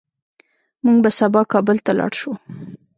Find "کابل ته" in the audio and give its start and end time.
1.53-1.91